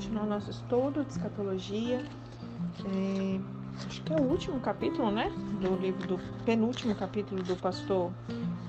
[0.00, 2.02] continuar nosso estudo de escatologia.
[2.86, 3.38] É,
[3.86, 5.30] acho que é o último capítulo, né?
[5.60, 8.10] Do livro do penúltimo capítulo do pastor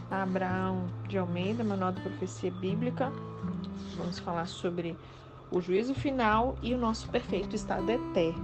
[0.09, 3.13] Abraão de Almeida, Manual da Profecia Bíblica.
[3.95, 4.97] Vamos falar sobre
[5.49, 8.43] o juízo final e o nosso perfeito estado eterno.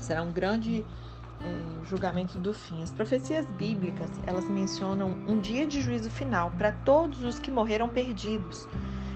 [0.00, 0.82] Será um grande
[1.42, 2.82] é, julgamento do fim.
[2.82, 7.90] As profecias bíblicas, elas mencionam um dia de juízo final para todos os que morreram
[7.90, 8.66] perdidos.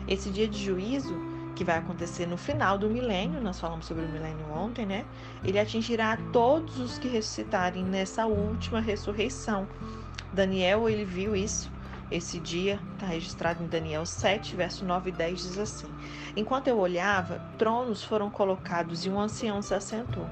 [0.07, 4.09] Esse dia de juízo, que vai acontecer no final do milênio, nós falamos sobre o
[4.09, 5.05] milênio ontem, né?
[5.45, 9.69] Ele atingirá todos os que ressuscitarem nessa última ressurreição.
[10.33, 11.71] Daniel, ele viu isso.
[12.11, 15.89] Esse dia está registrado em Daniel 7, verso 9 e 10, diz assim:
[16.37, 20.29] Enquanto eu olhava, tronos foram colocados e um ancião se assentou.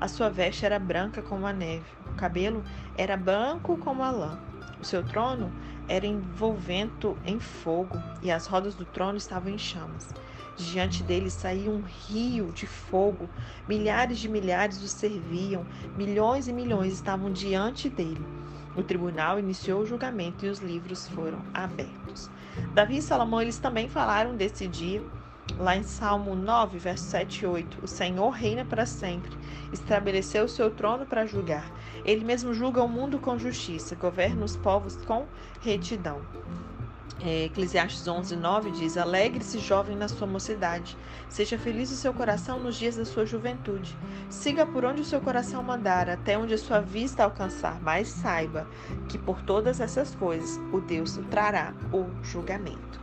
[0.00, 2.64] A sua veste era branca como a neve, o cabelo
[2.96, 4.51] era branco como a lã.
[4.82, 5.52] O seu trono
[5.86, 10.08] era envolvento em fogo e as rodas do trono estavam em chamas.
[10.56, 13.30] Diante dele saía um rio de fogo,
[13.68, 15.64] milhares de milhares o serviam,
[15.96, 18.26] milhões e milhões estavam diante dele.
[18.74, 22.28] O tribunal iniciou o julgamento e os livros foram abertos.
[22.74, 25.00] Davi e Salomão eles também falaram desse dia
[25.58, 29.30] Lá em Salmo 9, verso 7 e 8, o Senhor reina para sempre,
[29.72, 31.70] estabeleceu o seu trono para julgar.
[32.04, 35.26] Ele mesmo julga o mundo com justiça, governa os povos com
[35.60, 36.20] retidão.
[37.24, 40.96] É, Eclesiastes 11, 9 diz: Alegre-se, jovem, na sua mocidade.
[41.28, 43.96] Seja feliz o seu coração nos dias da sua juventude.
[44.28, 47.80] Siga por onde o seu coração mandar, até onde a sua vista alcançar.
[47.80, 48.66] Mas saiba
[49.08, 53.01] que por todas essas coisas o Deus trará o julgamento.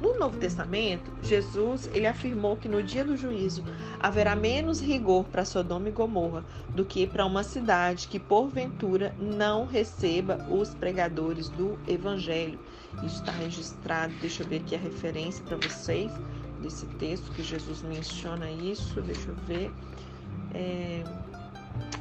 [0.00, 3.62] No Novo Testamento, Jesus ele afirmou que no dia do juízo
[3.98, 9.66] haverá menos rigor para Sodoma e Gomorra do que para uma cidade que porventura não
[9.66, 12.58] receba os pregadores do Evangelho.
[13.04, 14.14] Isso está registrado.
[14.20, 16.10] Deixa eu ver aqui a referência para vocês
[16.62, 19.00] desse texto que Jesus menciona isso.
[19.02, 19.70] Deixa eu ver.
[20.54, 21.04] É...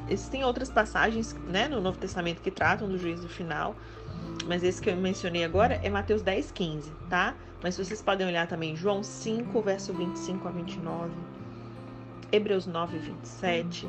[0.08, 3.76] Existem outras passagens né, no Novo Testamento que tratam do juízo final,
[4.46, 7.36] mas esse que eu mencionei agora é Mateus 10, 15, tá?
[7.62, 11.12] Mas vocês podem olhar também João 5, verso 25 a 29,
[12.32, 13.88] Hebreus 9, 27,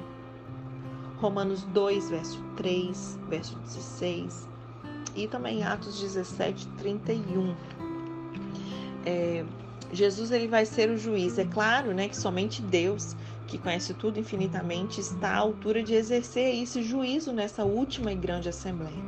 [1.18, 4.50] Romanos 2, verso 3, verso 16
[5.14, 7.54] e também Atos 17, 31.
[9.04, 9.44] É,
[9.92, 11.38] Jesus ele vai ser o juiz.
[11.38, 13.16] É claro né, que somente Deus,
[13.50, 18.48] que conhece tudo infinitamente, está à altura de exercer esse juízo nessa última e grande
[18.48, 19.02] assembleia.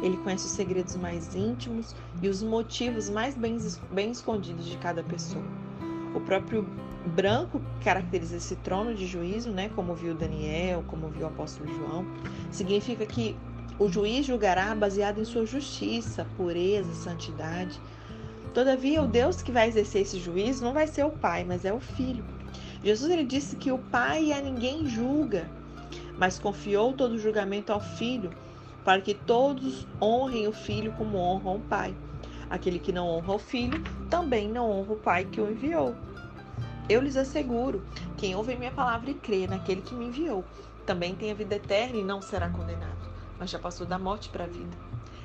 [0.00, 3.58] Ele conhece os segredos mais íntimos e os motivos mais bem,
[3.90, 5.44] bem escondidos de cada pessoa.
[6.14, 6.62] O próprio
[7.16, 12.06] branco caracteriza esse trono de juízo, né, como viu Daniel, como viu o apóstolo João,
[12.52, 13.36] significa que
[13.80, 17.80] o juiz julgará baseado em sua justiça, pureza, santidade.
[18.54, 21.72] Todavia, o Deus que vai exercer esse juízo não vai ser o Pai, mas é
[21.72, 22.37] o Filho.
[22.82, 25.48] Jesus ele disse que o Pai a ninguém julga,
[26.16, 28.30] mas confiou todo o julgamento ao Filho,
[28.84, 31.94] para que todos honrem o filho como honram o pai.
[32.48, 35.94] Aquele que não honra o filho também não honra o pai que o enviou.
[36.88, 37.82] Eu lhes asseguro:
[38.16, 40.42] quem ouve minha palavra e crê naquele que me enviou,
[40.86, 44.44] também tem a vida eterna e não será condenado, mas já passou da morte para
[44.44, 44.74] a vida.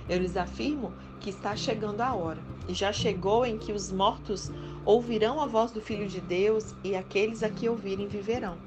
[0.09, 4.51] Eu lhes afirmo que está chegando a hora, já chegou em que os mortos
[4.85, 8.57] ouvirão a voz do Filho de Deus, e aqueles a que ouvirem viverão.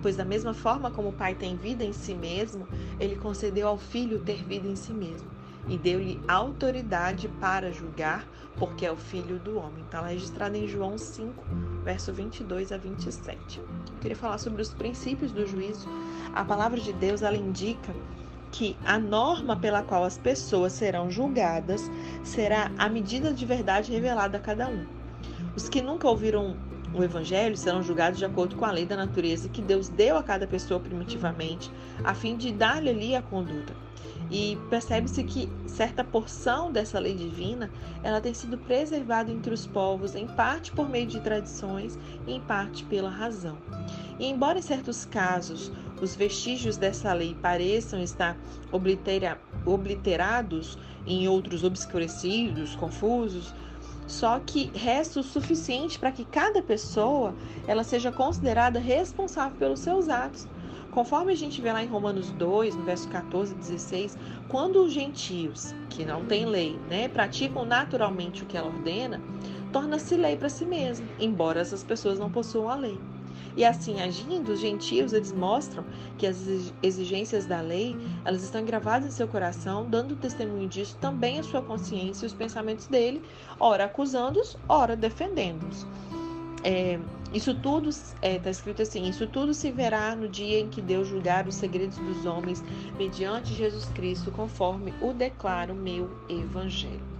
[0.00, 2.66] Pois, da mesma forma como o Pai tem vida em si mesmo,
[2.98, 5.36] ele concedeu ao Filho ter vida em si mesmo
[5.68, 9.84] e deu-lhe autoridade para julgar, porque é o Filho do Homem.
[9.84, 11.44] Está registrado em João 5,
[11.84, 13.58] verso 22 a 27.
[13.58, 13.66] Eu
[14.00, 15.88] queria falar sobre os princípios do juízo.
[16.32, 17.94] A palavra de Deus ela indica
[18.56, 21.90] que a norma pela qual as pessoas serão julgadas
[22.24, 24.86] será a medida de verdade revelada a cada um.
[25.54, 26.56] Os que nunca ouviram
[26.94, 30.22] o Evangelho serão julgados de acordo com a lei da natureza que Deus deu a
[30.22, 31.70] cada pessoa primitivamente,
[32.02, 33.74] a fim de dar-lhe ali a conduta.
[34.30, 37.70] E percebe-se que certa porção dessa lei divina,
[38.02, 42.40] ela tem sido preservada entre os povos, em parte por meio de tradições e em
[42.40, 43.58] parte pela razão.
[44.18, 45.70] E embora em certos casos
[46.00, 48.36] os vestígios dessa lei pareçam estar
[48.70, 53.54] oblitera obliterados, em outros obscurecidos, confusos,
[54.06, 57.34] só que resta o suficiente para que cada pessoa
[57.66, 60.46] ela seja considerada responsável pelos seus atos.
[60.92, 64.16] Conforme a gente vê lá em Romanos 2, no verso 14 e 16,
[64.48, 69.20] quando os gentios, que não têm lei, né, praticam naturalmente o que ela ordena,
[69.72, 72.98] torna-se lei para si mesmo, embora essas pessoas não possuam a lei.
[73.56, 75.84] E assim agindo, os gentios eles mostram
[76.18, 76.36] que as
[76.82, 81.62] exigências da lei, elas estão gravadas em seu coração, dando testemunho disso também à sua
[81.62, 83.22] consciência e os pensamentos dele,
[83.58, 85.86] ora acusando-os, ora defendendo-os.
[86.62, 86.98] É,
[87.32, 90.82] isso tudo está é, tá escrito assim: isso tudo se verá no dia em que
[90.82, 92.62] Deus julgar os segredos dos homens
[92.98, 97.15] mediante Jesus Cristo, conforme o declara o meu evangelho.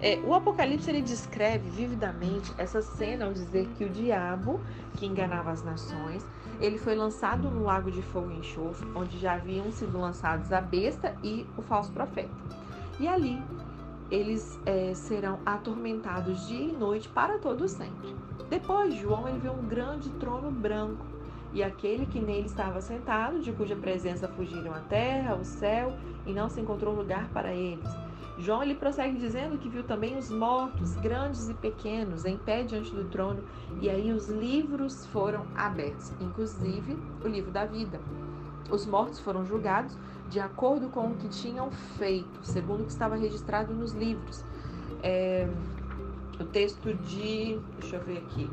[0.00, 4.60] É, o Apocalipse ele descreve vividamente essa cena ao dizer que o diabo,
[4.94, 6.26] que enganava as nações,
[6.60, 10.60] ele foi lançado no lago de fogo e enxofre, onde já haviam sido lançados a
[10.60, 12.30] besta e o falso profeta.
[12.98, 13.42] E ali
[14.10, 18.14] eles é, serão atormentados dia e noite para todo sempre.
[18.48, 21.04] Depois, João ele viu um grande trono branco
[21.52, 25.96] e aquele que nele estava sentado, de cuja presença fugiram a terra, o céu,
[26.26, 28.05] e não se encontrou lugar para eles.
[28.38, 32.94] João ele prossegue dizendo que viu também os mortos, grandes e pequenos, em pé diante
[32.94, 33.42] do trono,
[33.80, 37.98] e aí os livros foram abertos, inclusive o livro da vida.
[38.70, 39.96] Os mortos foram julgados
[40.28, 44.44] de acordo com o que tinham feito, segundo o que estava registrado nos livros.
[45.02, 45.48] É,
[46.38, 48.50] o texto de, deixa eu ver aqui,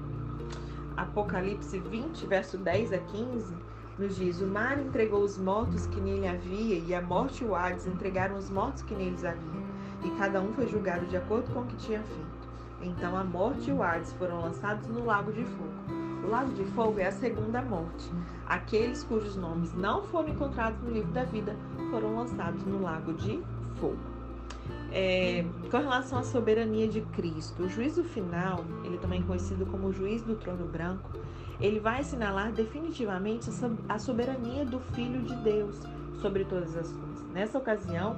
[0.96, 3.56] Apocalipse 20, verso 10 a 15,
[3.98, 7.56] nos diz: O mar entregou os mortos que nele havia, e a morte e o
[7.56, 9.63] Hades entregaram os mortos que neles havia
[10.04, 12.44] e cada um foi julgado de acordo com o que tinha feito.
[12.82, 16.04] Então a morte e o Hades foram lançados no lago de fogo.
[16.26, 18.12] O lago de fogo é a segunda morte.
[18.46, 21.56] Aqueles cujos nomes não foram encontrados no livro da vida
[21.94, 23.40] foram lançados no lago de
[23.80, 24.00] fogo.
[24.92, 29.94] É, com relação à soberania de Cristo, o juízo final, ele também conhecido como o
[29.94, 31.12] juiz do trono branco,
[31.60, 33.50] ele vai assinalar definitivamente
[33.88, 35.80] a soberania do Filho de Deus
[36.22, 37.28] sobre todas as coisas.
[37.32, 38.18] Nessa ocasião,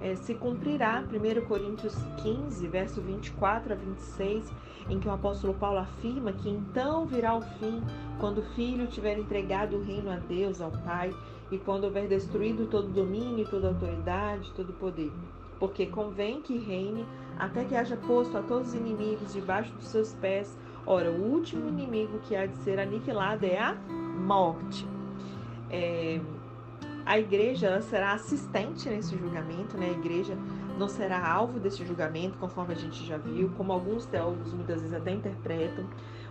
[0.00, 4.52] é, se cumprirá 1 Coríntios 15, verso 24 a 26,
[4.88, 7.82] em que o apóstolo Paulo afirma que então virá o fim,
[8.18, 11.14] quando o filho tiver entregado o reino a Deus, ao Pai,
[11.50, 15.12] e quando houver destruído todo domínio, toda autoridade, todo poder.
[15.58, 17.04] Porque convém que reine
[17.38, 20.56] até que haja posto a todos os inimigos debaixo dos seus pés.
[20.86, 24.86] Ora, o último inimigo que há de ser aniquilado é a morte.
[25.68, 26.20] É,
[27.10, 29.86] a igreja será assistente nesse julgamento, né?
[29.86, 30.38] A igreja
[30.78, 34.96] não será alvo desse julgamento, conforme a gente já viu, como alguns teólogos muitas vezes
[34.96, 35.84] até interpretam.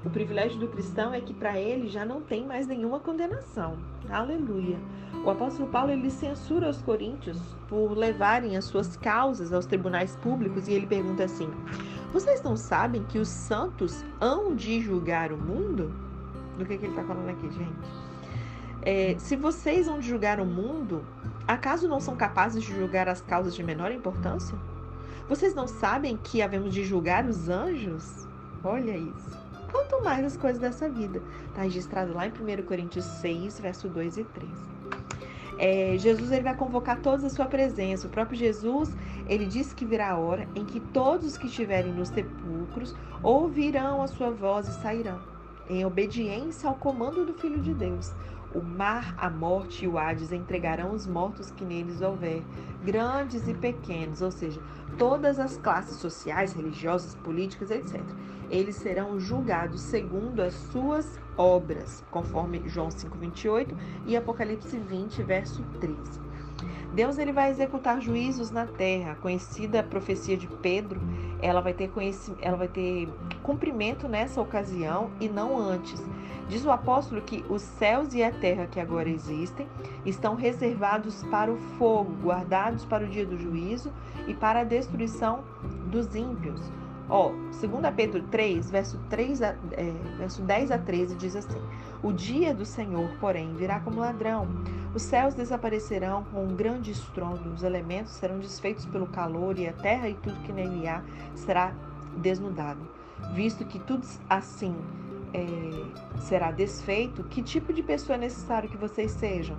[0.06, 3.78] O privilégio do cristão é que para ele já não tem mais nenhuma condenação.
[4.10, 4.78] Aleluia.
[5.26, 7.38] O apóstolo Paulo ele censura os coríntios
[7.68, 11.50] por levarem as suas causas aos tribunais públicos e ele pergunta assim:
[12.14, 15.94] Vocês não sabem que os santos hão de julgar o mundo?
[16.58, 18.09] Do que, que ele está falando aqui, gente?
[18.82, 21.06] É, se vocês vão julgar o mundo,
[21.48, 24.58] acaso não são capazes de julgar as causas de menor importância?
[25.28, 28.28] Vocês não sabem que havemos de julgar os anjos?
[28.64, 29.38] Olha isso.
[29.72, 31.22] Quanto mais as coisas dessa vida.
[31.48, 34.50] Está registrado lá em 1 Coríntios 6, verso 2 e 3.
[35.60, 38.08] É, Jesus ele vai convocar todos a sua presença.
[38.08, 38.96] O próprio Jesus
[39.28, 44.02] ele disse que virá a hora em que todos os que estiverem nos sepulcros ouvirão
[44.02, 45.20] a sua voz e sairão,
[45.70, 48.12] em obediência ao comando do Filho de Deus.
[48.54, 52.44] O mar, a morte e o Hades entregarão os mortos que neles houver,
[52.84, 54.60] grandes e pequenos, ou seja,
[54.98, 58.02] todas as classes sociais, religiosas, políticas, etc.
[58.50, 63.76] Eles serão julgados segundo as suas obras, conforme João 5:28
[64.06, 66.29] e Apocalipse 20, verso 13.
[66.94, 69.12] Deus ele vai executar juízos na terra.
[69.12, 71.00] A conhecida profecia de Pedro,
[71.42, 71.92] ela vai ter
[72.42, 73.08] ela vai ter
[73.44, 76.04] cumprimento nessa ocasião e não antes.
[76.48, 79.68] Diz o apóstolo que os céus e a terra que agora existem
[80.04, 83.94] estão reservados para o fogo, guardados para o dia do juízo
[84.28, 85.44] e para a destruição
[85.92, 86.60] dos ímpios.
[87.10, 91.60] Ó, 2 Pedro 3, verso, 3 a, é, verso 10 a 13 diz assim:
[92.04, 94.48] O dia do Senhor, porém, virá como ladrão.
[94.94, 99.74] Os céus desaparecerão com um grande estrondo, os elementos serão desfeitos pelo calor, e a
[99.74, 101.04] terra e tudo que nele há
[101.36, 101.74] será
[102.18, 102.80] desnudado.
[103.34, 104.76] Visto que tudo assim
[105.34, 109.58] é, será desfeito, que tipo de pessoa é necessário que vocês sejam?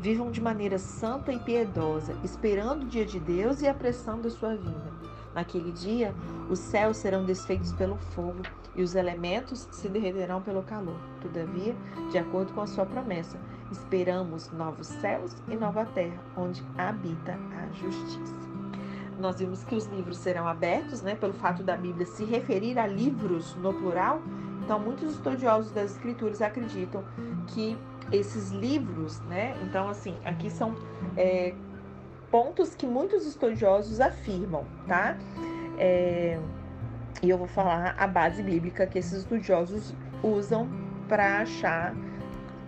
[0.00, 4.54] Vivam de maneira santa e piedosa, esperando o dia de Deus e apressando a sua
[4.54, 5.13] vinda.
[5.34, 6.14] Naquele dia,
[6.48, 8.42] os céus serão desfeitos pelo fogo
[8.76, 10.96] e os elementos se derreterão pelo calor.
[11.20, 11.74] Todavia,
[12.10, 13.38] de acordo com a sua promessa,
[13.70, 18.34] esperamos novos céus e nova terra, onde habita a justiça.
[19.18, 22.86] Nós vimos que os livros serão abertos, né, pelo fato da Bíblia se referir a
[22.86, 24.20] livros no plural.
[24.62, 27.04] Então, muitos estudiosos das Escrituras acreditam
[27.48, 27.76] que
[28.10, 29.56] esses livros, né?
[29.62, 30.74] Então, assim, aqui são
[31.16, 31.54] é,
[32.34, 35.16] pontos que muitos estudiosos afirmam, tá?
[35.78, 36.36] É,
[37.22, 40.68] e eu vou falar a base bíblica que esses estudiosos usam
[41.08, 41.94] para achar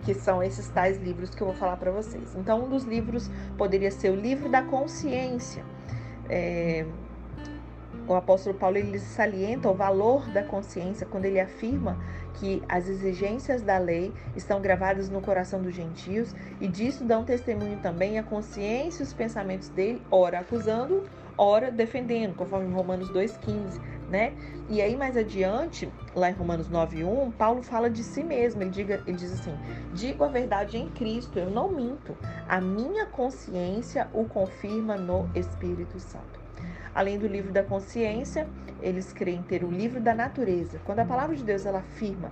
[0.05, 2.33] que são esses tais livros que eu vou falar para vocês.
[2.37, 5.65] Então, um dos livros poderia ser o livro da consciência.
[6.29, 6.85] É,
[8.07, 11.97] o apóstolo Paulo ele salienta o valor da consciência quando ele afirma
[12.35, 17.79] que as exigências da lei estão gravadas no coração dos gentios e disso dão testemunho
[17.79, 21.03] também a consciência e os pensamentos dele, ora acusando,
[21.37, 24.33] ora defendendo, conforme Romanos 2,15, né?
[24.69, 29.01] E aí mais adiante, lá em Romanos 9,1, Paulo fala de si mesmo, ele, diga,
[29.05, 29.53] ele diz assim,
[29.93, 35.99] digo a verdade em Cristo, eu não minto, a minha consciência o confirma no Espírito
[35.99, 36.46] Santo.
[36.97, 38.47] Além do livro da consciência,
[38.81, 40.81] eles creem ter o livro da natureza.
[40.83, 42.31] Quando a palavra de Deus ela afirma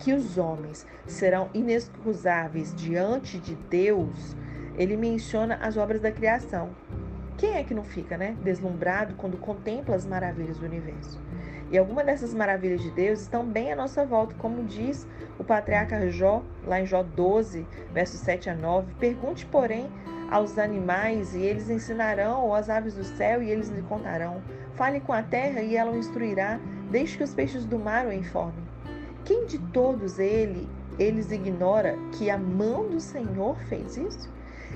[0.00, 4.36] que os homens serão inexcusáveis diante de Deus,
[4.76, 6.70] ele menciona as obras da criação.
[7.38, 11.20] Quem é que não fica, né, deslumbrado quando contempla as maravilhas do universo?
[11.70, 15.06] E algumas dessas maravilhas de Deus estão bem à nossa volta, como diz
[15.38, 18.92] o patriarca Jó, lá em Jó 12, versos 7 a 9.
[18.94, 19.88] Pergunte, porém,
[20.30, 24.40] aos animais e eles ensinarão, ou às aves do céu e eles lhe contarão.
[24.74, 26.60] Fale com a terra e ela o instruirá,
[26.90, 28.64] deixe que os peixes do mar o informem.
[29.24, 30.68] Quem de todos ele,
[30.98, 34.29] eles ignora que a mão do Senhor fez isso?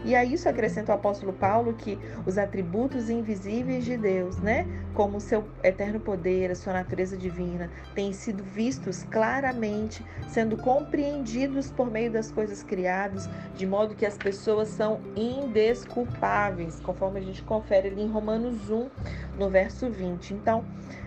[0.05, 5.17] E a isso acrescenta o apóstolo Paulo que os atributos invisíveis de Deus, né, como
[5.17, 11.91] o seu eterno poder, a sua natureza divina, têm sido vistos claramente, sendo compreendidos por
[11.91, 17.89] meio das coisas criadas, de modo que as pessoas são indesculpáveis, conforme a gente confere
[17.89, 18.91] ali em Romanos 1,
[19.39, 20.35] no verso 20.
[20.35, 20.65] Então,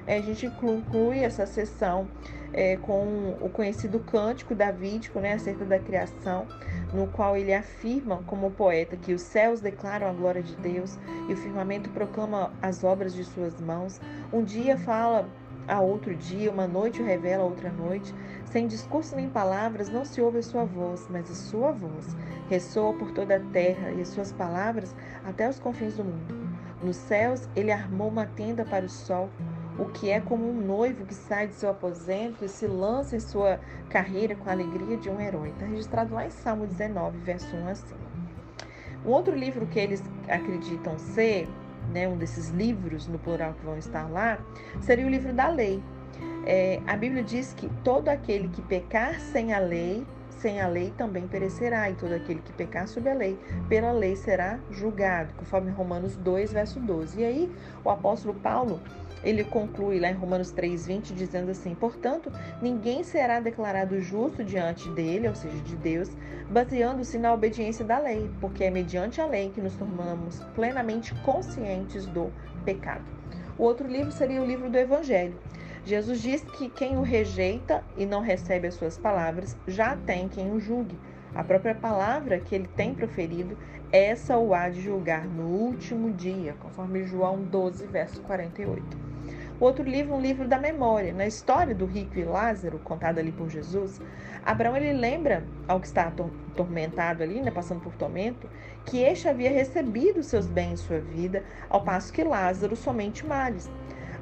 [0.08, 2.08] a gente conclui essa sessão
[2.58, 6.48] é, com o conhecido cântico davídico né, acerca da criação,
[6.92, 10.98] no qual ele afirma, como poeta, que os céus declaram a glória de Deus
[11.30, 14.02] e o firmamento proclama as obras de suas mãos.
[14.34, 15.30] Um dia fala
[15.68, 18.12] a outro dia, uma noite o revela a outra noite.
[18.46, 22.16] Sem discurso nem palavras, não se ouve a sua voz, mas a sua voz
[22.50, 26.48] ressoa por toda a terra e as suas palavras até os confins do mundo.
[26.82, 29.30] Nos céus, ele armou uma tenda para o sol
[29.78, 33.20] o que é como um noivo que sai de seu aposento e se lança em
[33.20, 35.50] sua carreira com a alegria de um herói.
[35.50, 38.08] Está registrado lá em Salmo 19, verso 1 a 5.
[39.06, 41.48] Um outro livro que eles acreditam ser,
[41.94, 44.40] né, um desses livros no plural que vão estar lá,
[44.82, 45.82] seria o livro da lei.
[46.46, 50.94] É, a Bíblia diz que todo aquele que pecar sem a lei, sem a lei
[50.98, 53.38] também perecerá, e todo aquele que pecar sob a lei,
[53.70, 57.22] pela lei será julgado, conforme Romanos 2, verso 12.
[57.22, 58.80] E aí, o apóstolo Paulo
[59.24, 62.32] ele conclui lá em Romanos 3:20 dizendo assim: "Portanto,
[62.62, 66.10] ninguém será declarado justo diante dele, ou seja, de Deus,
[66.50, 72.06] baseando-se na obediência da lei, porque é mediante a lei que nos tornamos plenamente conscientes
[72.06, 72.32] do
[72.66, 73.06] pecado."
[73.58, 75.40] O outro livro seria o livro do Evangelho.
[75.84, 80.52] Jesus diz que quem o rejeita e não recebe as suas palavras já tem quem
[80.52, 81.00] o julgue.
[81.38, 83.56] A própria palavra que ele tem proferido,
[83.92, 88.98] essa o há de julgar no último dia, conforme João 12, verso 48.
[89.60, 91.14] O outro livro, um livro da memória.
[91.14, 94.02] Na história do rico e Lázaro, contada ali por Jesus,
[94.44, 98.50] Abraão ele lembra ao que está atormentado ali, né, passando por tormento,
[98.84, 103.70] que este havia recebido seus bens em sua vida, ao passo que Lázaro somente males.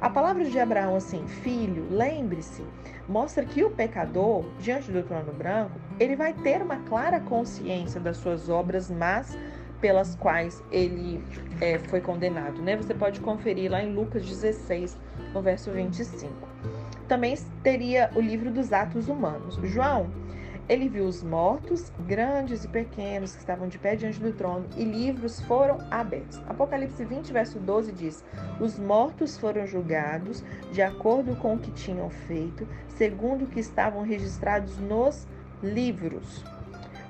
[0.00, 2.62] A palavra de Abraão, assim, filho, lembre-se,
[3.08, 8.18] mostra que o pecador, diante do trono branco, ele vai ter uma clara consciência das
[8.18, 9.38] suas obras más
[9.80, 11.22] pelas quais ele
[11.62, 12.60] é, foi condenado.
[12.60, 12.76] Né?
[12.76, 14.98] Você pode conferir lá em Lucas 16,
[15.32, 16.30] no verso 25.
[17.08, 19.58] Também teria o livro dos Atos Humanos.
[19.62, 20.10] João,
[20.68, 24.84] ele viu os mortos, grandes e pequenos, que estavam de pé diante do trono, e
[24.84, 26.42] livros foram abertos.
[26.48, 28.24] Apocalipse 20, verso 12 diz:
[28.60, 30.42] Os mortos foram julgados
[30.72, 35.26] de acordo com o que tinham feito, segundo o que estavam registrados nos
[35.62, 36.44] livros.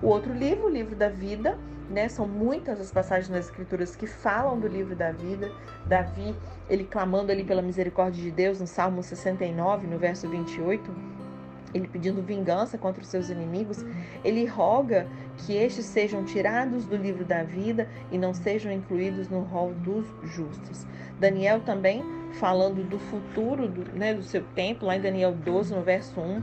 [0.03, 1.59] O outro livro, o livro da vida,
[1.89, 2.09] né?
[2.09, 5.51] São muitas as passagens nas escrituras que falam do livro da vida.
[5.87, 6.35] Davi,
[6.69, 11.16] ele clamando ali pela misericórdia de Deus no Salmo 69, no verso 28,
[11.75, 13.85] ele pedindo vingança contra os seus inimigos,
[14.25, 15.09] ele roga
[15.39, 20.07] que estes sejam tirados do livro da vida e não sejam incluídos no rol dos
[20.25, 20.87] justos.
[21.19, 22.03] Daniel também,
[22.35, 26.43] falando do futuro do, né, do seu tempo, lá em Daniel 12, no verso 1,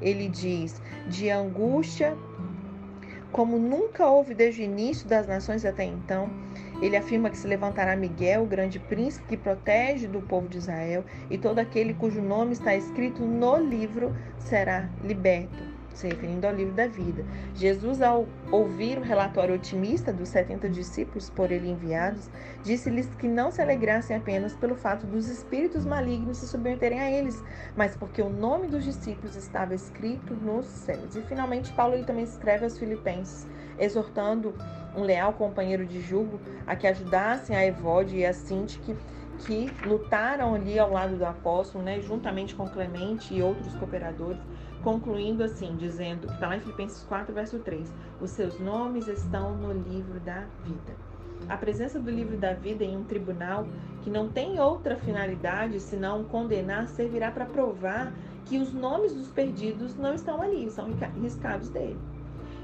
[0.00, 2.16] ele diz: De angústia
[3.34, 6.30] como nunca houve desde o início das nações até então.
[6.80, 11.04] Ele afirma que se levantará Miguel, o grande príncipe que protege do povo de Israel,
[11.30, 16.74] e todo aquele cujo nome está escrito no livro será liberto se referindo ao livro
[16.74, 17.24] da vida.
[17.54, 22.28] Jesus, ao ouvir o relatório otimista dos 70 discípulos por ele enviados,
[22.62, 27.42] disse-lhes que não se alegrassem apenas pelo fato dos espíritos malignos se submeterem a eles,
[27.76, 31.14] mas porque o nome dos discípulos estava escrito nos céus.
[31.16, 33.46] E finalmente, Paulo ele também escreve aos Filipenses,
[33.78, 34.54] exortando
[34.96, 38.96] um leal companheiro de jugo a que ajudassem a Evode e a Sintique
[39.40, 44.40] que lutaram ali ao lado do apóstolo, né, juntamente com Clemente e outros cooperadores,
[44.82, 49.56] concluindo assim, dizendo, que está lá em Filipenses 4, verso 3, os seus nomes estão
[49.56, 50.94] no livro da vida.
[51.48, 53.66] A presença do livro da vida em um tribunal
[54.02, 58.12] que não tem outra finalidade senão condenar servirá para provar
[58.44, 60.88] que os nomes dos perdidos não estão ali, são
[61.20, 61.98] riscados dele.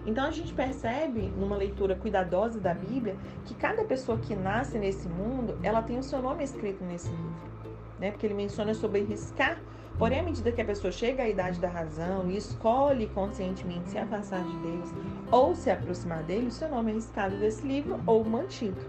[0.06, 5.08] Então a gente percebe numa leitura cuidadosa da Bíblia que cada pessoa que nasce nesse
[5.08, 7.50] mundo, ela tem o seu nome escrito nesse livro,
[7.98, 8.10] né?
[8.10, 9.58] Porque ele menciona sobre riscar
[10.00, 13.98] Porém, à medida que a pessoa chega à idade da razão e escolhe conscientemente se
[13.98, 14.88] afastar de Deus
[15.30, 18.80] ou se aproximar dele, o seu nome é riscado desse livro ou mantido.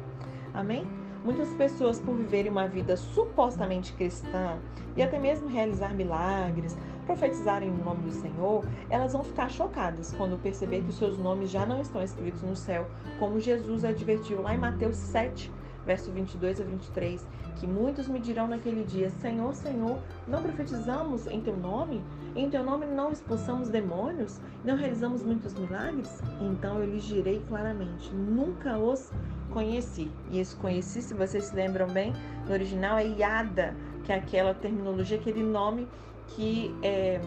[0.53, 0.87] Amém?
[1.21, 4.57] Muitas pessoas, por viverem uma vida supostamente cristã
[4.95, 6.77] e até mesmo realizar milagres,
[7.11, 11.51] profetizarem no nome do Senhor, elas vão ficar chocadas quando perceber que os seus nomes
[11.51, 12.87] já não estão escritos no céu,
[13.19, 15.51] como Jesus advertiu lá em Mateus 7,
[15.85, 17.27] verso 22 a 23,
[17.57, 22.01] que muitos me dirão naquele dia: Senhor, Senhor, não profetizamos em teu nome?
[22.33, 24.39] Em teu nome não expulsamos demônios?
[24.63, 26.23] Não realizamos muitos milagres?
[26.39, 29.11] Então eu lhes direi claramente: Nunca os
[29.51, 30.09] conheci.
[30.31, 32.13] E esse conheci, se vocês se lembram bem,
[32.47, 33.75] no original é Yada,
[34.05, 35.89] que é aquela terminologia, aquele nome
[36.35, 37.19] que é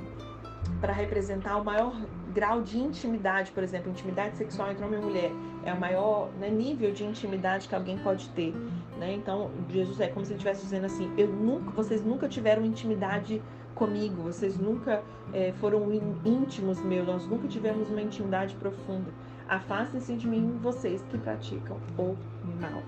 [0.81, 1.95] para representar o maior
[2.33, 5.31] grau de intimidade, por exemplo, intimidade sexual entre homem e mulher,
[5.65, 8.53] é o maior né, nível de intimidade que alguém pode ter.
[8.99, 9.13] Né?
[9.15, 13.43] Então, Jesus é como se ele estivesse dizendo assim: eu nunca, vocês nunca tiveram intimidade
[13.75, 15.93] comigo, vocês nunca é, foram
[16.25, 19.11] íntimos meus, nós nunca tivemos uma intimidade profunda.
[19.49, 22.17] Afastem-se de mim, vocês que praticam o
[22.61, 22.83] mal.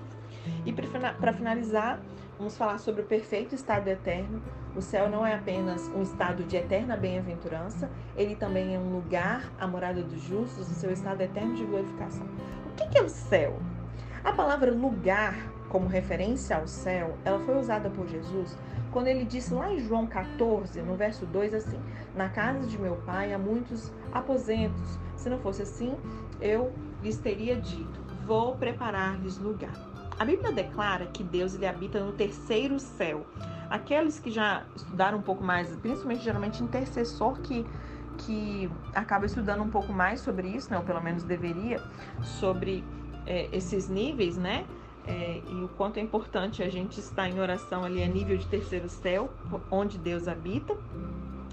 [0.64, 2.00] E para finalizar,
[2.38, 4.42] vamos falar sobre o perfeito estado eterno.
[4.74, 9.50] O céu não é apenas um estado de eterna bem-aventurança, ele também é um lugar,
[9.58, 12.26] a morada dos justos, o seu estado eterno de glorificação.
[12.66, 13.58] O que é o céu?
[14.22, 15.34] A palavra lugar,
[15.68, 18.56] como referência ao céu, ela foi usada por Jesus
[18.96, 21.78] quando ele disse lá em João 14, no verso 2, assim:
[22.14, 24.99] Na casa de meu pai há muitos aposentos.
[25.16, 25.94] Se não fosse assim,
[26.40, 26.72] eu
[27.02, 29.96] lhes teria dito: Vou preparar-lhes lugar.
[30.18, 33.26] A Bíblia declara que Deus ele habita no terceiro céu.
[33.68, 37.66] Aqueles que já estudaram um pouco mais, principalmente geralmente intercessor que
[38.16, 41.82] que acaba estudando um pouco mais sobre isso, né, ou pelo menos deveria,
[42.22, 42.82] sobre
[43.26, 44.64] é, esses níveis, né?
[45.06, 48.46] É, e o quanto é importante a gente estar em oração ali a nível de
[48.46, 49.30] terceiro céu,
[49.70, 50.76] onde Deus habita.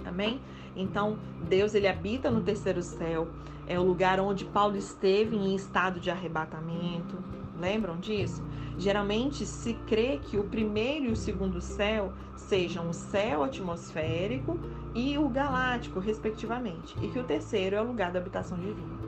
[0.06, 0.42] Amém?
[0.76, 3.28] Então, Deus ele habita no terceiro céu.
[3.68, 7.18] É o lugar onde Paulo esteve em estado de arrebatamento.
[7.60, 8.44] Lembram disso?
[8.78, 14.60] Geralmente se crê que o primeiro e o segundo céu sejam o céu atmosférico
[14.96, 19.04] e o galáctico, respectivamente, e que o terceiro é o lugar da habitação divina.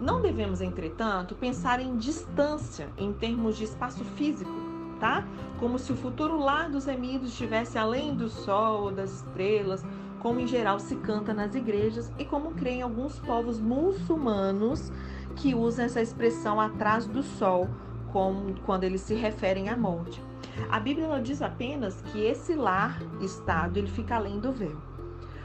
[0.00, 4.50] Não devemos, entretanto, pensar em distância em termos de espaço físico,
[4.98, 5.26] tá?
[5.60, 9.84] Como se o futuro lar dos remidos estivesse além do sol ou das estrelas,
[10.18, 14.92] como em geral se canta nas igrejas e como creem alguns povos muçulmanos
[15.36, 17.68] que usam essa expressão atrás do sol,
[18.12, 20.22] como quando eles se referem à morte.
[20.70, 24.76] A Bíblia diz apenas que esse lar, estado, ele fica além do véu.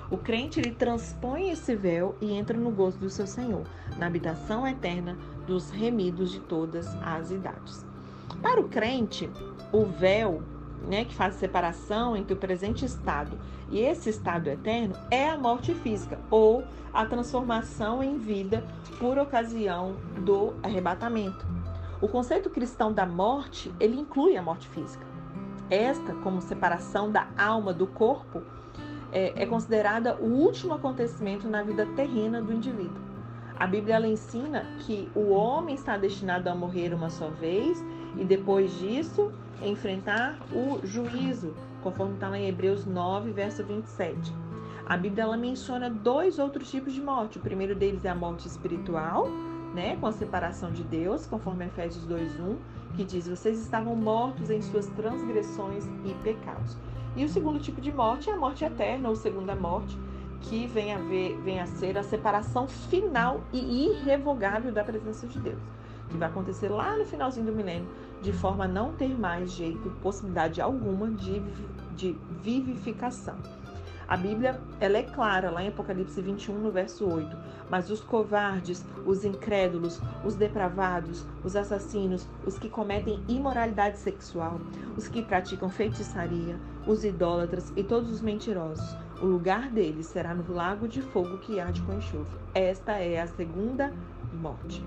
[0.10, 3.64] O crente ele transpõe esse véu e entra no gozo do seu Senhor,
[3.98, 7.86] na habitação eterna dos remidos de todas as idades.
[8.42, 9.30] Para o crente,
[9.72, 10.42] o véu,
[10.88, 13.38] né, que faz separação entre o presente estado
[13.70, 16.64] e esse estado eterno, é a morte física ou
[16.94, 18.64] a transformação em vida
[19.00, 21.46] por ocasião do arrebatamento.
[22.02, 25.06] O conceito cristão da morte, ele inclui a morte física.
[25.70, 28.42] Esta, como separação da alma do corpo,
[29.12, 33.08] é, é considerada o último acontecimento na vida terrena do indivíduo.
[33.60, 37.84] A Bíblia ensina que o homem está destinado a morrer uma só vez
[38.20, 44.34] e depois disso enfrentar o juízo, conforme está lá em Hebreus 9, verso 27.
[44.86, 47.38] A Bíblia ela menciona dois outros tipos de morte.
[47.38, 49.28] O primeiro deles é a morte espiritual,
[49.74, 52.56] né, com a separação de Deus, conforme Efésios 2:1,
[52.96, 56.78] que diz: "Vocês estavam mortos em suas transgressões e pecados".
[57.16, 59.98] E o segundo tipo de morte é a morte eterna, ou segunda morte,
[60.42, 65.40] que vem a, ver, vem a ser a separação final e irrevogável da presença de
[65.40, 65.62] Deus,
[66.10, 67.88] que vai acontecer lá no finalzinho do milênio,
[68.22, 71.42] de forma a não ter mais jeito, possibilidade alguma de,
[71.96, 73.36] de vivificação.
[74.08, 77.36] A Bíblia ela é clara lá em Apocalipse 21, no verso 8.
[77.70, 84.62] Mas os covardes, os incrédulos, os depravados, os assassinos, os que cometem imoralidade sexual,
[84.96, 90.54] os que praticam feitiçaria, os idólatras e todos os mentirosos, o lugar deles será no
[90.54, 92.40] lago de fogo que há de com enxofre.
[92.56, 93.92] Esta é a segunda
[94.34, 94.82] morte.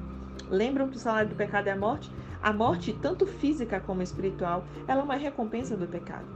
[0.48, 2.10] Lembram que o salário do pecado é a morte?
[2.42, 6.26] A morte, tanto física como espiritual, ela é uma recompensa do pecado.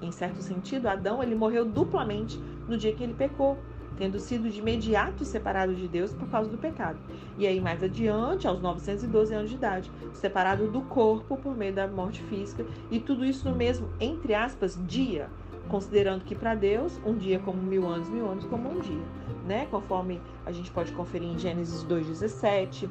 [0.00, 3.58] Em certo sentido, Adão ele morreu duplamente no dia que ele pecou,
[3.98, 6.98] tendo sido de imediato separado de Deus por causa do pecado.
[7.36, 11.86] E aí, mais adiante, aos 912 anos de idade, separado do corpo por meio da
[11.86, 15.28] morte física, e tudo isso no mesmo, entre aspas, dia,
[15.68, 19.04] considerando que para Deus, um dia como mil anos, mil anos como um dia,
[19.46, 19.66] né?
[19.70, 22.88] Conforme a gente pode conferir em Gênesis 2,17,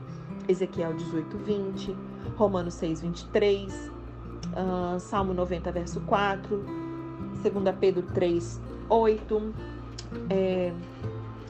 [0.47, 1.95] Ezequiel 18:20,
[2.36, 3.91] Romanos 6:23,
[4.53, 6.65] uh, Salmo 90, verso 4,
[7.43, 9.53] 2 Pedro 3, 8,
[10.29, 10.73] é,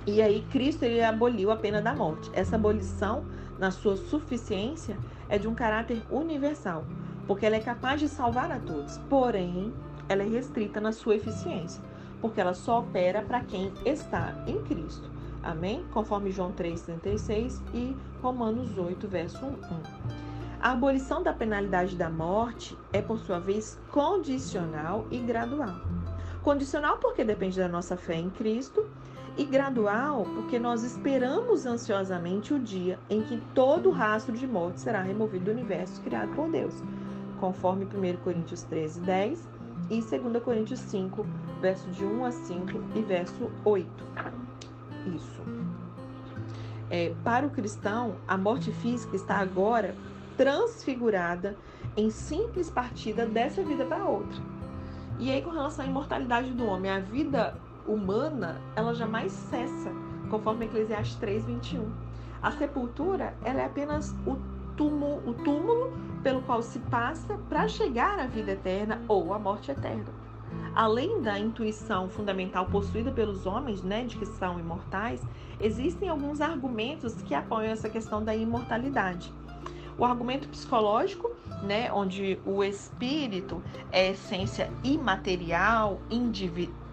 [0.06, 2.30] e aí Cristo ele aboliu a pena da morte.
[2.34, 3.26] Essa abolição,
[3.58, 6.86] na sua suficiência, é de um caráter universal,
[7.28, 8.98] porque ela é capaz de salvar a todos.
[9.10, 9.74] Porém,
[10.08, 11.82] ela é restrita na sua eficiência,
[12.20, 15.10] porque ela só opera para quem está em Cristo.
[15.44, 15.86] Amém?
[15.94, 20.29] Conforme João 3,36 e Romanos 8, verso 1.
[20.62, 25.76] A abolição da penalidade da morte é, por sua vez, condicional e gradual.
[26.44, 28.86] Condicional porque depende da nossa fé em Cristo
[29.38, 35.02] e gradual porque nós esperamos ansiosamente o dia em que todo rastro de morte será
[35.02, 36.84] removido do universo criado por Deus,
[37.40, 39.50] conforme 1 Coríntios 13, 10
[39.90, 41.26] e 2 Coríntios 5,
[41.62, 43.88] verso de 1 a 5 e verso 8.
[45.16, 45.42] Isso.
[46.90, 49.96] É, para o cristão, a morte física está agora
[50.40, 51.58] transfigurada
[51.98, 54.42] em simples partida dessa vida para outra.
[55.20, 59.92] E aí, com relação à imortalidade do homem, a vida humana, ela jamais cessa,
[60.30, 61.92] conforme Eclesiastes 3, 21.
[62.42, 64.38] A sepultura, ela é apenas o
[64.78, 65.92] túmulo, o túmulo
[66.24, 70.08] pelo qual se passa para chegar à vida eterna ou à morte eterna.
[70.74, 75.22] Além da intuição fundamental possuída pelos homens, né, de que são imortais,
[75.60, 79.34] existem alguns argumentos que apoiam essa questão da imortalidade.
[80.00, 81.30] O argumento psicológico,
[81.62, 86.00] né, onde o espírito é essência imaterial,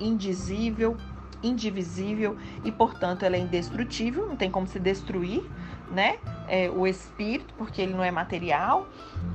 [0.00, 0.96] indizível,
[1.40, 5.48] indivisível e, portanto, ela é indestrutível, não tem como se destruir,
[5.88, 6.18] né?
[6.48, 8.88] É, o espírito, porque ele não é material.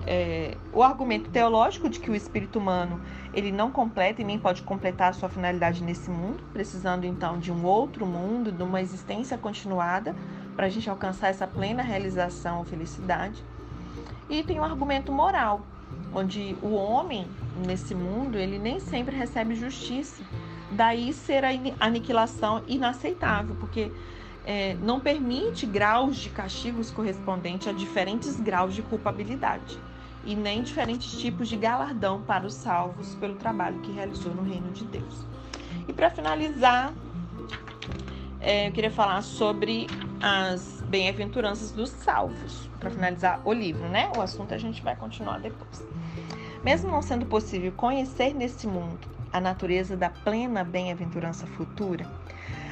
[0.05, 2.99] É, o argumento teológico de que o espírito humano
[3.34, 7.53] ele não completa e nem pode completar a sua finalidade nesse mundo, precisando então de
[7.53, 10.13] um outro mundo, de uma existência continuada
[10.57, 13.41] para a gente alcançar essa plena realização ou felicidade.
[14.29, 15.61] E tem um argumento moral,
[16.13, 17.27] onde o homem
[17.65, 20.23] nesse mundo ele nem sempre recebe justiça.
[20.71, 23.91] Daí ser a aniquilação inaceitável, porque
[24.45, 29.77] é, não permite graus de castigos correspondentes a diferentes graus de culpabilidade
[30.23, 34.71] e nem diferentes tipos de galardão para os salvos pelo trabalho que realizou no reino
[34.71, 35.25] de Deus.
[35.87, 36.93] E para finalizar,
[38.39, 39.87] é, eu queria falar sobre
[40.21, 44.12] as bem-aventuranças dos salvos, para finalizar o livro, né?
[44.17, 45.82] O assunto a gente vai continuar depois.
[46.62, 48.99] Mesmo não sendo possível conhecer nesse mundo
[49.32, 52.06] a natureza da plena bem-aventurança futura,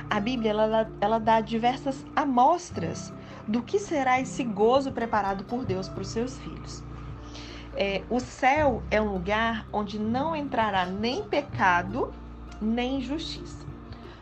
[0.09, 3.13] a Bíblia ela, ela dá diversas amostras
[3.47, 6.83] do que será esse gozo preparado por Deus para os seus filhos.
[7.75, 12.13] É, o céu é um lugar onde não entrará nem pecado,
[12.61, 13.65] nem injustiça.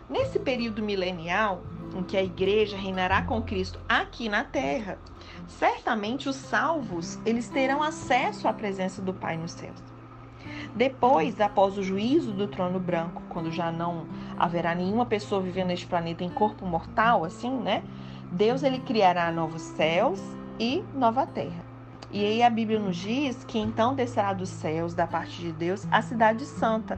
[0.07, 1.63] Nesse período milenial,
[1.97, 4.97] em que a igreja reinará com Cristo aqui na terra,
[5.47, 9.81] certamente os salvos, eles terão acesso à presença do Pai nos céus.
[10.75, 14.05] Depois, após o juízo do trono branco, quando já não
[14.37, 17.83] haverá nenhuma pessoa vivendo neste planeta em corpo mortal, assim, né?
[18.31, 20.21] Deus ele criará novos céus
[20.59, 21.65] e nova terra.
[22.09, 25.85] E aí a Bíblia nos diz que então descerá dos céus, da parte de Deus,
[25.91, 26.97] a cidade santa,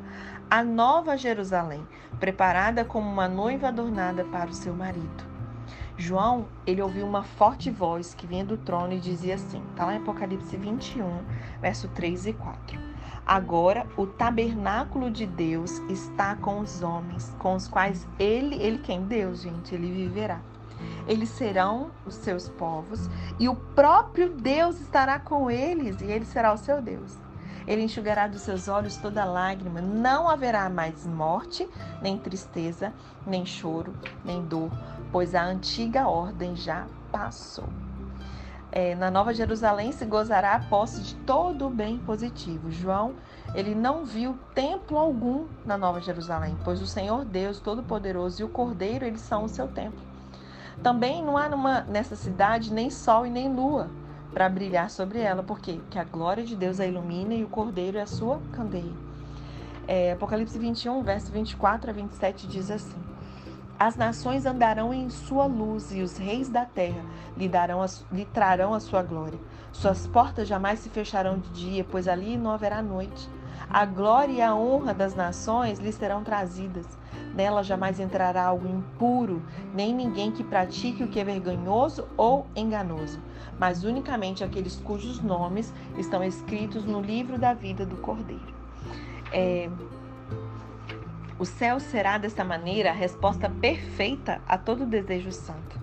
[0.50, 1.88] a nova Jerusalém,
[2.20, 5.30] preparada como uma noiva adornada para o seu marido.
[5.96, 9.94] João, ele ouviu uma forte voz que vinha do trono e dizia assim, está lá
[9.94, 11.24] em Apocalipse 21,
[11.62, 12.80] verso 3 e 4.
[13.26, 19.04] Agora o tabernáculo de Deus está com os homens, com os quais ele, ele quem?
[19.04, 20.42] Deus, gente, ele viverá.
[21.08, 23.08] Eles serão os seus povos
[23.38, 27.29] e o próprio Deus estará com eles e ele será o seu Deus.
[27.70, 31.70] Ele enxugará dos seus olhos toda lágrima, não haverá mais morte,
[32.02, 32.92] nem tristeza,
[33.28, 33.94] nem choro,
[34.26, 34.72] nem dor,
[35.12, 37.70] pois a antiga ordem já passou.
[38.72, 42.72] É, na Nova Jerusalém se gozará a posse de todo o bem positivo.
[42.72, 43.14] João,
[43.54, 48.50] ele não viu templo algum na Nova Jerusalém, pois o Senhor Deus Todo-Poderoso e o
[48.50, 50.04] Cordeiro, eles são o seu templo.
[50.82, 53.92] Também não há numa, nessa cidade nem sol e nem lua
[54.34, 57.98] para brilhar sobre ela, porque que a glória de Deus a ilumina e o Cordeiro
[57.98, 59.10] é a sua candeia.
[59.88, 63.02] É, Apocalipse 21, verso 24 a 27 diz assim:
[63.78, 67.04] As nações andarão em sua luz e os reis da terra
[67.36, 69.40] lhe, darão a, lhe trarão a sua glória.
[69.72, 73.28] Suas portas jamais se fecharão de dia, pois ali não haverá noite.
[73.68, 76.99] A glória e a honra das nações lhe serão trazidas.
[77.34, 79.42] Nela jamais entrará algo impuro,
[79.74, 83.20] nem ninguém que pratique o que é vergonhoso ou enganoso,
[83.60, 88.54] mas unicamente aqueles cujos nomes estão escritos no livro da vida do Cordeiro.
[89.32, 89.70] É,
[91.38, 95.80] o céu será desta maneira a resposta perfeita a todo desejo santo.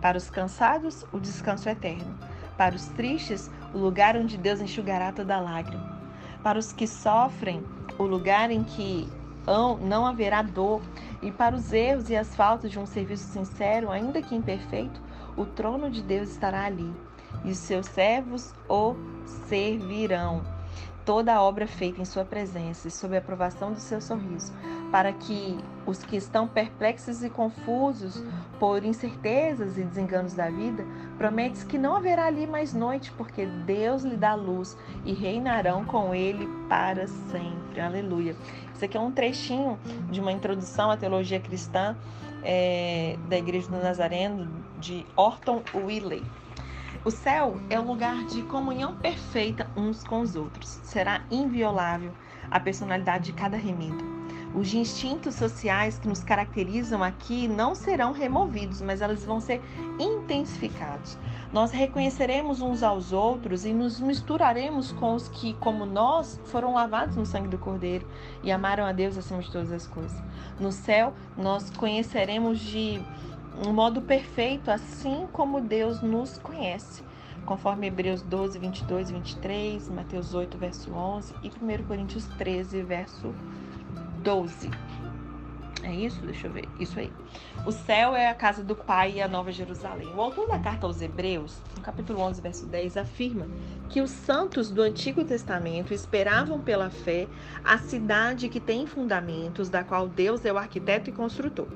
[0.00, 2.18] Para os cansados, o descanso eterno.
[2.56, 5.98] Para os tristes, o lugar onde Deus enxugará toda lágrima.
[6.42, 7.62] Para os que sofrem,
[7.98, 9.08] o lugar em que
[9.80, 10.82] não haverá dor.
[11.22, 15.00] E para os erros e as faltas de um serviço sincero, ainda que imperfeito,
[15.36, 16.92] o trono de Deus estará ali.
[17.44, 18.94] E os seus servos o
[19.48, 20.59] servirão
[21.10, 24.52] toda a obra feita em sua presença e sob a aprovação do seu sorriso,
[24.92, 28.22] para que os que estão perplexos e confusos
[28.60, 30.86] por incertezas e desenganos da vida,
[31.18, 36.14] prometes que não haverá ali mais noite, porque Deus lhe dá luz e reinarão com
[36.14, 37.80] ele para sempre.
[37.80, 38.36] Aleluia.
[38.72, 39.80] Isso aqui é um trechinho
[40.12, 41.96] de uma introdução à teologia cristã
[42.44, 46.22] é, da Igreja do Nazareno, de Orton Willey.
[47.02, 50.68] O céu é o lugar de comunhão perfeita uns com os outros.
[50.82, 52.12] Será inviolável
[52.50, 54.04] a personalidade de cada remido.
[54.54, 59.62] Os instintos sociais que nos caracterizam aqui não serão removidos, mas elas vão ser
[59.98, 61.16] intensificados.
[61.50, 67.16] Nós reconheceremos uns aos outros e nos misturaremos com os que, como nós, foram lavados
[67.16, 68.06] no sangue do Cordeiro
[68.42, 70.22] e amaram a Deus acima de todas as coisas.
[70.58, 73.00] No céu, nós conheceremos de
[73.66, 77.02] um modo perfeito, assim como Deus nos conhece,
[77.44, 83.34] conforme Hebreus 12, 22 e 23, Mateus 8, verso 11 e 1 Coríntios 13, verso
[84.22, 84.70] 12.
[85.82, 86.20] É isso?
[86.20, 86.68] Deixa eu ver.
[86.78, 87.10] Isso aí.
[87.64, 90.08] O céu é a casa do Pai e a Nova Jerusalém.
[90.14, 93.46] O autor da carta aos Hebreus, no capítulo 11, verso 10, afirma
[93.88, 97.26] que os santos do Antigo Testamento esperavam pela fé
[97.64, 101.68] a cidade que tem fundamentos, da qual Deus é o arquiteto e construtor.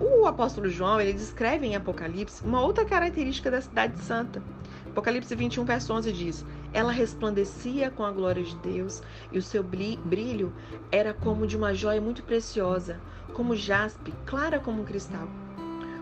[0.00, 4.42] O apóstolo João, ele descreve em Apocalipse uma outra característica da cidade santa.
[4.86, 9.62] Apocalipse 21, verso 11 diz: Ela resplandecia com a glória de Deus e o seu
[9.62, 10.54] brilho
[10.90, 12.98] era como de uma joia muito preciosa,
[13.34, 15.28] como jaspe, clara como um cristal.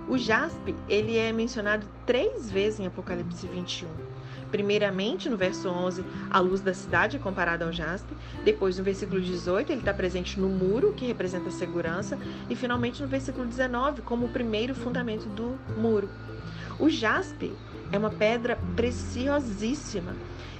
[0.09, 4.08] O jaspe, ele é mencionado três vezes em Apocalipse 21.
[4.51, 8.15] Primeiramente, no verso 11, a luz da cidade é comparada ao jaspe.
[8.45, 12.19] Depois, no versículo 18, ele está presente no muro, que representa a segurança.
[12.49, 16.09] E, finalmente, no versículo 19, como o primeiro fundamento do muro.
[16.79, 17.53] O jaspe
[17.91, 20.15] é uma pedra preciosíssima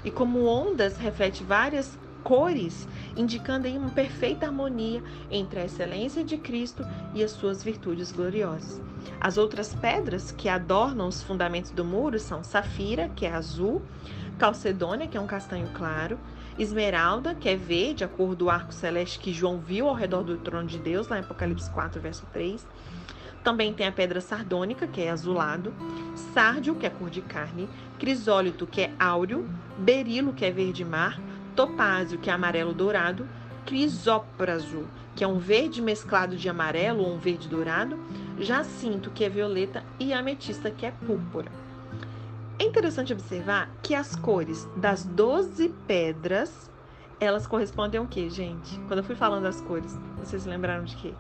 [0.05, 6.37] e, como ondas, reflete várias cores, indicando aí uma perfeita harmonia entre a excelência de
[6.37, 8.81] Cristo e as suas virtudes gloriosas.
[9.21, 13.83] As outras pedras que adornam os fundamentos do muro são safira, que é azul,
[14.39, 16.19] calcedônia, que é um castanho claro,
[16.59, 20.37] esmeralda, que é verde, a cor do arco celeste que João viu ao redor do
[20.37, 22.67] trono de Deus, lá em Apocalipse 4, verso 3.
[23.43, 25.73] Também tem a pedra sardônica, que é azulado,
[26.35, 31.21] sárdio, que é cor de carne, crisólito, que é áureo, berilo, que é verde mar,
[31.59, 33.29] topázio, que é amarelo dourado,
[33.67, 37.99] crisópraso, que é um verde mesclado de amarelo ou um verde dourado,
[38.39, 41.51] jacinto, que é violeta, e ametista, que é púrpura.
[42.61, 46.71] É interessante observar que as cores das 12 pedras,
[47.19, 48.79] elas correspondem ao que, gente?
[48.87, 51.13] Quando eu fui falando das cores, vocês lembraram de quê?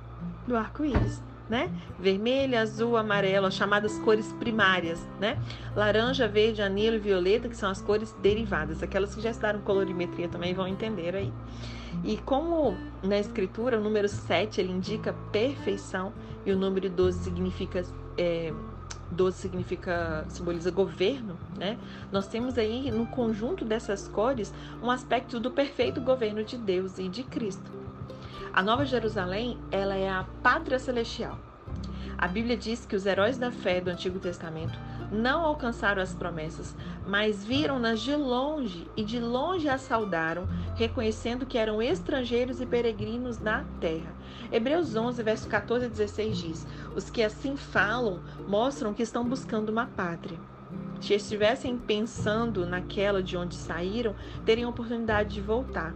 [0.46, 1.70] Do arco-íris né?
[1.98, 5.38] Vermelho, azul, amarelo, as chamadas cores primárias, né?
[5.74, 8.82] Laranja, verde, anilo e violeta, que são as cores derivadas.
[8.82, 11.32] Aquelas que já estudaram colorimetria também vão entender aí.
[12.04, 16.12] E como na escritura o número 7 ele indica perfeição
[16.44, 17.82] e o número 12 significa
[18.16, 18.52] é,
[19.10, 21.78] 12 significa simboliza governo, né?
[22.12, 27.08] Nós temos aí no conjunto dessas cores um aspecto do perfeito governo de Deus e
[27.08, 27.77] de Cristo.
[28.52, 31.38] A Nova Jerusalém, ela é a pátria celestial.
[32.16, 34.78] A Bíblia diz que os heróis da fé do Antigo Testamento
[35.12, 36.74] não alcançaram as promessas,
[37.06, 43.38] mas viram-nas de longe e de longe as saudaram, reconhecendo que eram estrangeiros e peregrinos
[43.38, 44.12] na terra.
[44.50, 49.68] Hebreus 11, verso 14 a 16 diz: Os que assim falam mostram que estão buscando
[49.68, 50.38] uma pátria.
[51.00, 55.94] Se estivessem pensando naquela de onde saíram, teriam oportunidade de voltar.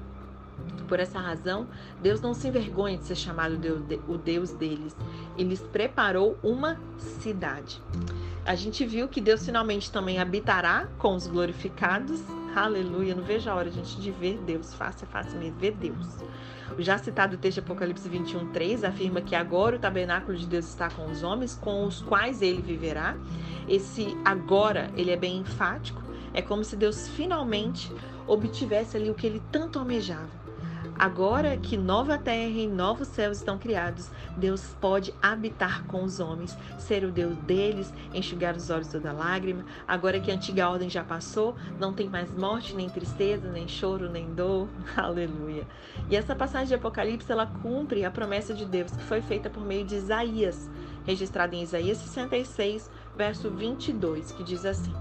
[0.88, 1.66] Por essa razão,
[2.02, 3.54] Deus não se envergonha de ser chamado
[4.08, 4.96] o Deus deles.
[5.36, 7.80] Ele lhes preparou uma cidade.
[8.44, 12.20] A gente viu que Deus finalmente também habitará com os glorificados,
[12.54, 13.14] Aleluia.
[13.14, 14.74] Não vejo a hora, gente, de ver Deus.
[14.74, 15.58] É fácil mesmo.
[15.58, 16.06] Ver Deus.
[16.76, 20.90] O já citado texto Apocalipse 21, 3 afirma que agora o tabernáculo de Deus está
[20.90, 23.16] com os homens, com os quais ele viverá.
[23.66, 26.02] Esse agora, ele é bem enfático.
[26.34, 27.90] É como se Deus finalmente
[28.26, 30.41] obtivesse ali o que ele tanto almejava
[31.02, 36.56] Agora que nova terra e novos céus estão criados, Deus pode habitar com os homens,
[36.78, 39.64] ser o Deus deles, enxugar os olhos toda lágrima.
[39.88, 44.08] Agora que a antiga ordem já passou, não tem mais morte, nem tristeza, nem choro,
[44.08, 44.68] nem dor.
[44.96, 45.66] Aleluia.
[46.08, 49.64] E essa passagem de Apocalipse, ela cumpre a promessa de Deus que foi feita por
[49.64, 50.70] meio de Isaías,
[51.04, 54.94] registrada em Isaías 66, verso 22, que diz assim: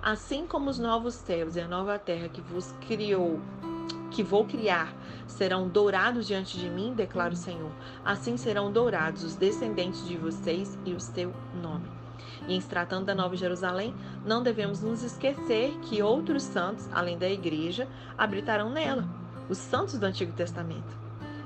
[0.00, 3.38] Assim como os novos céus e a nova terra que vos criou
[4.12, 4.94] que vou criar
[5.26, 7.70] serão dourados diante de mim, declara o Senhor.
[8.04, 11.90] Assim serão dourados os descendentes de vocês e o seu nome.
[12.46, 13.94] E em se tratando da Nova Jerusalém,
[14.24, 19.08] não devemos nos esquecer que outros santos, além da igreja, habitarão nela,
[19.48, 21.00] os santos do Antigo Testamento.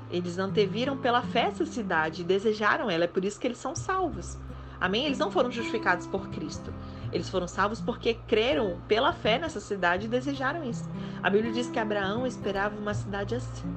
[0.09, 3.75] Eles anteviram pela fé essa cidade e desejaram ela, é por isso que eles são
[3.75, 4.37] salvos.
[4.79, 5.05] Amém?
[5.05, 6.73] Eles não foram justificados por Cristo.
[7.11, 10.89] Eles foram salvos porque creram pela fé nessa cidade e desejaram isso.
[11.21, 13.75] A Bíblia diz que Abraão esperava uma cidade assim.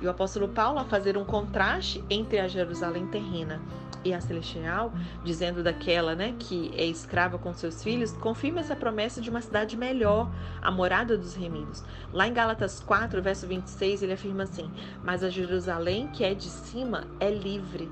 [0.00, 3.60] E o apóstolo Paulo, a fazer um contraste entre a Jerusalém terrena
[4.02, 9.20] e a celestial, dizendo daquela né, que é escrava com seus filhos, confirma essa promessa
[9.20, 10.30] de uma cidade melhor,
[10.62, 11.84] a morada dos remidos.
[12.12, 14.70] Lá em Gálatas 4, verso 26, ele afirma assim:
[15.04, 17.90] Mas a Jerusalém que é de cima é livre,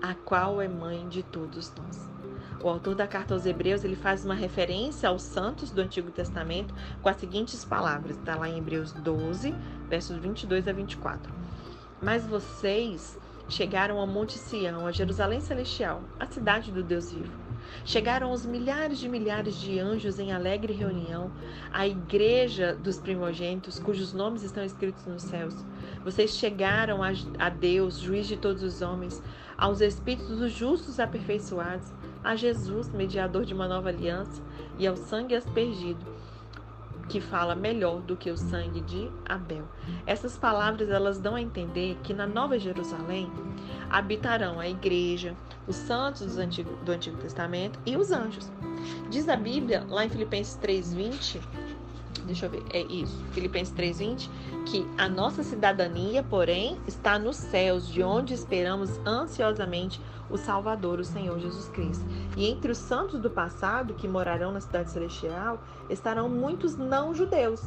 [0.00, 2.08] a qual é mãe de todos nós.
[2.62, 6.74] O autor da carta aos Hebreus ele faz uma referência aos santos do Antigo Testamento
[7.00, 9.54] com as seguintes palavras, está lá em Hebreus 12,
[9.88, 11.32] versos 22 a 24.
[12.02, 13.18] Mas vocês
[13.48, 17.32] chegaram ao Monte Sião, a Jerusalém Celestial, a cidade do Deus vivo.
[17.84, 21.30] Chegaram os milhares de milhares de anjos em alegre reunião,
[21.72, 25.54] a igreja dos primogênitos, cujos nomes estão escritos nos céus.
[26.04, 29.22] Vocês chegaram a, a Deus, juiz de todos os homens,
[29.56, 34.42] aos espíritos dos justos aperfeiçoados, a Jesus, mediador de uma nova aliança,
[34.78, 36.04] e ao sangue aspergido,
[37.08, 39.64] que fala melhor do que o sangue de Abel.
[40.06, 43.30] Essas palavras elas dão a entender que na Nova Jerusalém
[43.90, 45.34] habitarão a igreja,
[45.66, 48.50] os santos do Antigo, do Antigo Testamento e os anjos.
[49.10, 51.40] Diz a Bíblia, lá em Filipenses 3:20,
[52.30, 54.30] deixa eu ver, é isso, Filipenses 3:20,
[54.64, 61.04] que a nossa cidadania, porém, está nos céus, de onde esperamos ansiosamente o Salvador, o
[61.04, 62.04] Senhor Jesus Cristo.
[62.36, 67.62] E entre os santos do passado que morarão na cidade celestial, estarão muitos não judeus.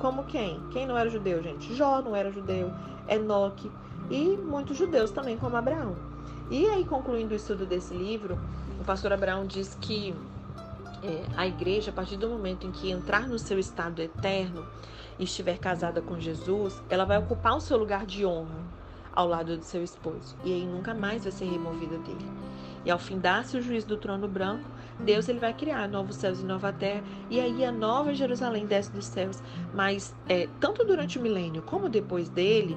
[0.00, 0.60] Como quem?
[0.70, 1.72] Quem não era judeu, gente?
[1.76, 2.72] Jó não era judeu,
[3.08, 3.70] Enoque
[4.10, 5.94] e muitos judeus também, como Abraão.
[6.50, 8.36] E aí, concluindo o estudo desse livro,
[8.80, 10.12] o pastor Abraão diz que
[11.02, 14.66] é, a igreja, a partir do momento em que entrar no seu estado eterno
[15.18, 18.78] e estiver casada com Jesus, ela vai ocupar o seu lugar de honra
[19.12, 22.30] ao lado do seu esposo e aí nunca mais vai ser removida dele.
[22.84, 24.64] E ao findar-se o juízo do trono branco,
[25.00, 28.90] Deus ele vai criar novos céus e nova terra, e aí a nova Jerusalém desce
[28.90, 29.42] dos céus.
[29.74, 32.76] Mas é, tanto durante o milênio como depois dele,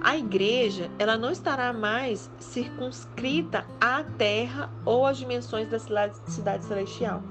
[0.00, 7.22] a igreja ela não estará mais circunscrita à terra ou às dimensões da cidade celestial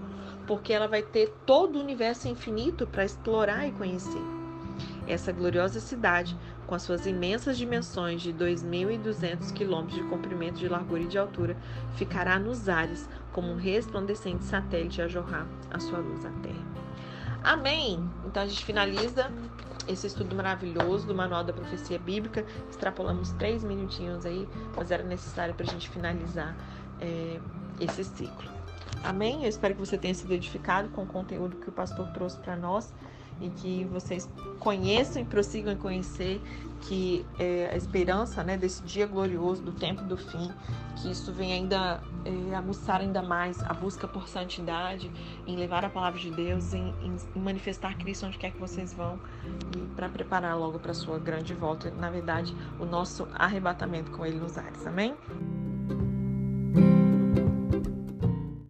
[0.47, 4.21] porque ela vai ter todo o universo infinito para explorar e conhecer.
[5.07, 11.01] Essa gloriosa cidade, com as suas imensas dimensões de 2.200 quilômetros de comprimento, de largura
[11.01, 11.55] e de altura,
[11.95, 16.65] ficará nos ares como um resplandecente satélite a jorrar a sua luz à Terra.
[17.43, 18.09] Amém!
[18.25, 19.31] Então a gente finaliza
[19.87, 22.43] esse estudo maravilhoso do Manual da Profecia Bíblica.
[22.67, 26.55] Extrapolamos três minutinhos aí, mas era necessário para a gente finalizar
[26.99, 27.39] é,
[27.79, 28.54] esse ciclo.
[29.05, 29.43] Amém?
[29.43, 32.55] Eu espero que você tenha sido edificado com o conteúdo que o pastor trouxe para
[32.55, 32.91] nós
[33.39, 36.41] e que vocês conheçam e prossigam em conhecer
[36.81, 40.51] que é, a esperança né, desse dia glorioso, do tempo do fim,
[40.97, 45.11] que isso vem ainda é, aguçar ainda mais a busca por santidade,
[45.45, 49.19] em levar a palavra de Deus, em, em manifestar Cristo onde quer que vocês vão
[49.75, 54.25] e para preparar logo para a sua grande volta, na verdade, o nosso arrebatamento com
[54.25, 54.85] Ele nos ares.
[54.87, 55.15] Amém?